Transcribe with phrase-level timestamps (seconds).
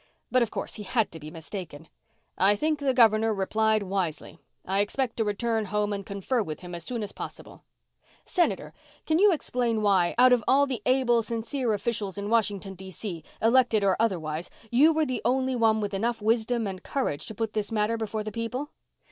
[0.31, 1.87] But, of course, he had to be mistaken.
[2.35, 4.39] "I think the governor replied wisely.
[4.65, 7.65] I expect to return home and confer with him as soon as possible."
[8.25, 8.73] "Senator,
[9.05, 13.83] can you explain why, out of all the able, sincere officials in Washington, D.C., elected
[13.83, 17.71] or otherwise, you were the only one with enough wisdom and courage to put this
[17.71, 18.71] matter before the people?"